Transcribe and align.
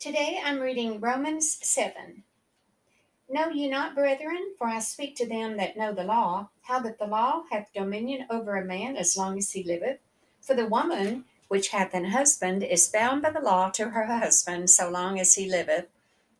Today 0.00 0.40
I'm 0.42 0.60
reading 0.60 0.98
Romans 0.98 1.58
7. 1.60 2.22
Know 3.28 3.50
ye 3.50 3.68
not, 3.68 3.94
brethren, 3.94 4.54
for 4.56 4.66
I 4.66 4.78
speak 4.78 5.14
to 5.16 5.28
them 5.28 5.58
that 5.58 5.76
know 5.76 5.92
the 5.92 6.04
law, 6.04 6.48
how 6.62 6.80
that 6.80 6.98
the 6.98 7.04
law 7.04 7.42
hath 7.52 7.74
dominion 7.74 8.24
over 8.30 8.56
a 8.56 8.64
man 8.64 8.96
as 8.96 9.14
long 9.14 9.36
as 9.36 9.50
he 9.50 9.62
liveth? 9.62 9.98
For 10.40 10.54
the 10.54 10.64
woman 10.64 11.26
which 11.48 11.68
hath 11.68 11.92
an 11.92 12.06
husband 12.06 12.62
is 12.62 12.88
bound 12.88 13.20
by 13.20 13.28
the 13.28 13.42
law 13.42 13.68
to 13.72 13.90
her 13.90 14.06
husband 14.06 14.70
so 14.70 14.88
long 14.88 15.20
as 15.20 15.34
he 15.34 15.46
liveth. 15.46 15.88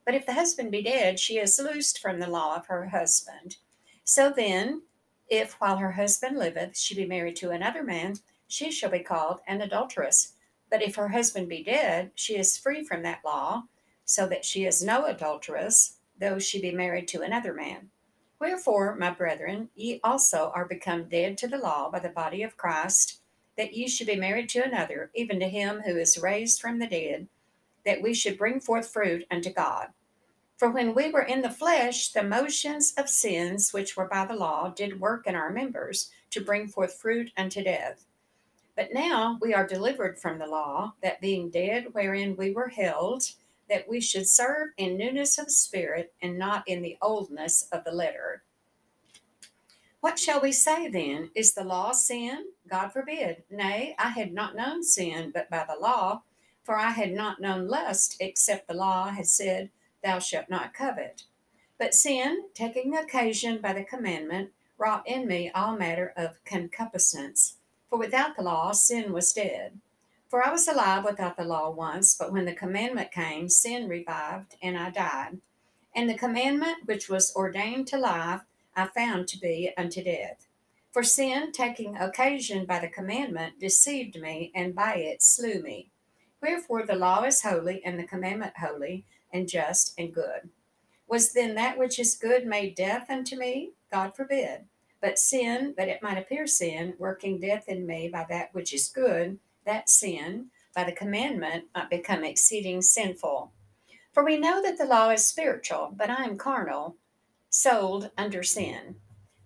But 0.06 0.14
if 0.14 0.24
the 0.24 0.32
husband 0.32 0.70
be 0.70 0.82
dead, 0.82 1.20
she 1.20 1.36
is 1.36 1.60
loosed 1.62 1.98
from 1.98 2.18
the 2.18 2.30
law 2.30 2.56
of 2.56 2.68
her 2.68 2.86
husband. 2.86 3.58
So 4.04 4.32
then, 4.34 4.84
if 5.28 5.60
while 5.60 5.76
her 5.76 5.92
husband 5.92 6.38
liveth 6.38 6.78
she 6.78 6.94
be 6.94 7.04
married 7.04 7.36
to 7.36 7.50
another 7.50 7.82
man, 7.82 8.20
she 8.48 8.70
shall 8.70 8.90
be 8.90 9.00
called 9.00 9.40
an 9.46 9.60
adulteress. 9.60 10.32
But 10.70 10.82
if 10.82 10.94
her 10.94 11.08
husband 11.08 11.48
be 11.48 11.62
dead, 11.62 12.12
she 12.14 12.36
is 12.36 12.56
free 12.56 12.84
from 12.84 13.02
that 13.02 13.24
law, 13.24 13.64
so 14.04 14.26
that 14.28 14.44
she 14.44 14.64
is 14.64 14.82
no 14.82 15.06
adulteress 15.06 15.98
though 16.20 16.38
she 16.38 16.60
be 16.60 16.70
married 16.70 17.08
to 17.08 17.22
another 17.22 17.52
man. 17.52 17.90
Wherefore, 18.38 18.94
my 18.94 19.10
brethren, 19.10 19.70
ye 19.74 20.00
also 20.04 20.52
are 20.54 20.66
become 20.66 21.08
dead 21.08 21.36
to 21.38 21.48
the 21.48 21.58
law 21.58 21.90
by 21.90 21.98
the 21.98 22.08
body 22.08 22.42
of 22.42 22.56
Christ, 22.56 23.20
that 23.56 23.74
ye 23.74 23.88
should 23.88 24.06
be 24.06 24.16
married 24.16 24.48
to 24.50 24.64
another, 24.64 25.10
even 25.14 25.40
to 25.40 25.48
him 25.48 25.80
who 25.80 25.96
is 25.96 26.18
raised 26.18 26.60
from 26.60 26.78
the 26.78 26.86
dead, 26.86 27.28
that 27.84 28.02
we 28.02 28.14
should 28.14 28.38
bring 28.38 28.60
forth 28.60 28.90
fruit 28.90 29.26
unto 29.30 29.52
God. 29.52 29.88
For 30.56 30.70
when 30.70 30.94
we 30.94 31.10
were 31.10 31.22
in 31.22 31.42
the 31.42 31.50
flesh, 31.50 32.12
the 32.12 32.22
motions 32.22 32.92
of 32.96 33.08
sins 33.08 33.72
which 33.72 33.96
were 33.96 34.08
by 34.08 34.26
the 34.26 34.34
law 34.34 34.68
did 34.68 35.00
work 35.00 35.26
in 35.26 35.34
our 35.34 35.50
members 35.50 36.10
to 36.30 36.44
bring 36.44 36.68
forth 36.68 37.00
fruit 37.00 37.32
unto 37.36 37.64
death. 37.64 38.04
But 38.76 38.92
now 38.92 39.38
we 39.40 39.52
are 39.54 39.66
delivered 39.66 40.18
from 40.18 40.38
the 40.38 40.46
law, 40.46 40.94
that 41.02 41.20
being 41.20 41.50
dead 41.50 41.88
wherein 41.92 42.36
we 42.36 42.52
were 42.52 42.68
held, 42.68 43.24
that 43.68 43.88
we 43.88 44.00
should 44.00 44.28
serve 44.28 44.70
in 44.76 44.96
newness 44.96 45.38
of 45.38 45.50
spirit 45.50 46.12
and 46.22 46.38
not 46.38 46.66
in 46.66 46.82
the 46.82 46.98
oldness 47.00 47.68
of 47.72 47.84
the 47.84 47.92
letter. 47.92 48.42
What 50.00 50.18
shall 50.18 50.40
we 50.40 50.52
say 50.52 50.88
then? 50.88 51.30
Is 51.34 51.52
the 51.52 51.64
law 51.64 51.92
sin? 51.92 52.46
God 52.68 52.88
forbid. 52.88 53.44
Nay, 53.50 53.94
I 53.98 54.08
had 54.08 54.32
not 54.32 54.56
known 54.56 54.82
sin 54.82 55.30
but 55.32 55.50
by 55.50 55.66
the 55.68 55.78
law, 55.78 56.22
for 56.64 56.76
I 56.76 56.90
had 56.90 57.12
not 57.12 57.40
known 57.40 57.68
lust 57.68 58.16
except 58.18 58.66
the 58.66 58.74
law 58.74 59.10
had 59.10 59.26
said, 59.26 59.70
Thou 60.02 60.18
shalt 60.18 60.48
not 60.48 60.72
covet. 60.72 61.24
But 61.78 61.94
sin, 61.94 62.44
taking 62.54 62.96
occasion 62.96 63.60
by 63.60 63.74
the 63.74 63.84
commandment, 63.84 64.50
wrought 64.78 65.06
in 65.06 65.26
me 65.26 65.50
all 65.54 65.76
matter 65.76 66.14
of 66.16 66.42
concupiscence. 66.44 67.56
For 67.90 67.98
without 67.98 68.36
the 68.36 68.42
law, 68.42 68.70
sin 68.70 69.12
was 69.12 69.32
dead. 69.32 69.80
For 70.28 70.46
I 70.46 70.52
was 70.52 70.68
alive 70.68 71.04
without 71.04 71.36
the 71.36 71.44
law 71.44 71.70
once, 71.70 72.14
but 72.14 72.32
when 72.32 72.44
the 72.44 72.54
commandment 72.54 73.10
came, 73.10 73.48
sin 73.48 73.88
revived, 73.88 74.54
and 74.62 74.78
I 74.78 74.90
died. 74.90 75.40
And 75.92 76.08
the 76.08 76.14
commandment 76.14 76.86
which 76.86 77.08
was 77.08 77.34
ordained 77.34 77.88
to 77.88 77.98
life, 77.98 78.42
I 78.76 78.86
found 78.86 79.26
to 79.28 79.40
be 79.40 79.72
unto 79.76 80.04
death. 80.04 80.46
For 80.92 81.02
sin, 81.02 81.50
taking 81.50 81.96
occasion 81.96 82.64
by 82.64 82.78
the 82.78 82.88
commandment, 82.88 83.58
deceived 83.58 84.20
me, 84.20 84.52
and 84.54 84.72
by 84.72 84.94
it 84.94 85.20
slew 85.20 85.60
me. 85.60 85.90
Wherefore 86.40 86.86
the 86.86 86.94
law 86.94 87.24
is 87.24 87.42
holy, 87.42 87.82
and 87.84 87.98
the 87.98 88.04
commandment 88.04 88.54
holy, 88.58 89.04
and 89.32 89.48
just, 89.48 89.94
and 89.98 90.14
good. 90.14 90.48
Was 91.08 91.32
then 91.32 91.56
that 91.56 91.76
which 91.76 91.98
is 91.98 92.14
good 92.14 92.46
made 92.46 92.76
death 92.76 93.10
unto 93.10 93.36
me? 93.36 93.72
God 93.90 94.14
forbid. 94.14 94.66
But 95.00 95.18
sin, 95.18 95.74
that 95.76 95.88
it 95.88 96.02
might 96.02 96.18
appear 96.18 96.46
sin, 96.46 96.94
working 96.98 97.40
death 97.40 97.68
in 97.68 97.86
me 97.86 98.08
by 98.08 98.26
that 98.28 98.54
which 98.54 98.74
is 98.74 98.88
good, 98.88 99.38
that 99.64 99.88
sin 99.88 100.50
by 100.74 100.84
the 100.84 100.92
commandment 100.92 101.64
might 101.74 101.90
become 101.90 102.24
exceeding 102.24 102.82
sinful. 102.82 103.52
For 104.12 104.24
we 104.24 104.36
know 104.36 104.60
that 104.62 104.76
the 104.76 104.84
law 104.84 105.10
is 105.10 105.26
spiritual, 105.26 105.94
but 105.96 106.10
I 106.10 106.24
am 106.24 106.36
carnal, 106.36 106.96
sold 107.48 108.10
under 108.18 108.42
sin. 108.42 108.96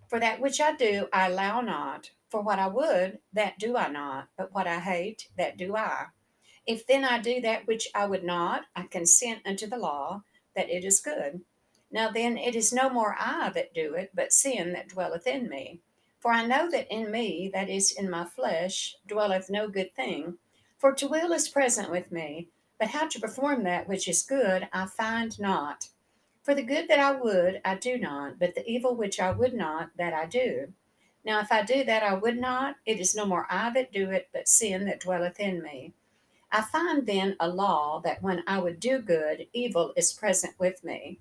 For 0.08 0.18
that 0.20 0.40
which 0.40 0.60
I 0.60 0.74
do, 0.74 1.08
I 1.12 1.28
allow 1.28 1.60
not. 1.60 2.10
For 2.30 2.40
what 2.40 2.58
I 2.58 2.66
would, 2.66 3.18
that 3.32 3.58
do 3.58 3.76
I 3.76 3.88
not. 3.88 4.28
But 4.36 4.52
what 4.52 4.66
I 4.66 4.80
hate, 4.80 5.28
that 5.36 5.56
do 5.56 5.76
I. 5.76 6.06
If 6.66 6.86
then 6.86 7.04
I 7.04 7.20
do 7.20 7.40
that 7.42 7.66
which 7.66 7.88
I 7.94 8.06
would 8.06 8.24
not, 8.24 8.64
I 8.74 8.84
consent 8.84 9.40
unto 9.46 9.66
the 9.66 9.76
law 9.76 10.22
that 10.56 10.70
it 10.70 10.84
is 10.84 11.00
good. 11.00 11.42
Now 11.94 12.10
then, 12.10 12.36
it 12.36 12.56
is 12.56 12.72
no 12.72 12.90
more 12.90 13.14
I 13.20 13.50
that 13.50 13.72
do 13.72 13.94
it, 13.94 14.10
but 14.12 14.32
sin 14.32 14.72
that 14.72 14.88
dwelleth 14.88 15.28
in 15.28 15.48
me. 15.48 15.78
For 16.18 16.32
I 16.32 16.44
know 16.44 16.68
that 16.68 16.92
in 16.92 17.08
me, 17.08 17.48
that 17.54 17.70
is, 17.70 17.92
in 17.92 18.10
my 18.10 18.24
flesh, 18.24 18.96
dwelleth 19.06 19.48
no 19.48 19.68
good 19.68 19.94
thing. 19.94 20.38
For 20.76 20.92
to 20.92 21.06
will 21.06 21.30
is 21.32 21.48
present 21.48 21.92
with 21.92 22.10
me, 22.10 22.48
but 22.80 22.88
how 22.88 23.06
to 23.06 23.20
perform 23.20 23.62
that 23.62 23.86
which 23.86 24.08
is 24.08 24.24
good 24.24 24.66
I 24.72 24.86
find 24.86 25.38
not. 25.38 25.90
For 26.42 26.52
the 26.52 26.64
good 26.64 26.88
that 26.88 26.98
I 26.98 27.12
would, 27.12 27.60
I 27.64 27.76
do 27.76 27.96
not, 27.96 28.40
but 28.40 28.56
the 28.56 28.68
evil 28.68 28.96
which 28.96 29.20
I 29.20 29.30
would 29.30 29.54
not, 29.54 29.90
that 29.96 30.12
I 30.12 30.26
do. 30.26 30.72
Now, 31.24 31.38
if 31.38 31.52
I 31.52 31.62
do 31.62 31.84
that 31.84 32.02
I 32.02 32.14
would 32.14 32.38
not, 32.38 32.74
it 32.84 32.98
is 32.98 33.14
no 33.14 33.24
more 33.24 33.46
I 33.48 33.70
that 33.70 33.92
do 33.92 34.10
it, 34.10 34.30
but 34.32 34.48
sin 34.48 34.86
that 34.86 34.98
dwelleth 34.98 35.38
in 35.38 35.62
me. 35.62 35.92
I 36.50 36.62
find 36.62 37.06
then 37.06 37.36
a 37.38 37.48
law 37.48 38.00
that 38.00 38.20
when 38.20 38.42
I 38.48 38.58
would 38.58 38.80
do 38.80 38.98
good, 38.98 39.46
evil 39.52 39.92
is 39.96 40.12
present 40.12 40.58
with 40.58 40.82
me. 40.82 41.20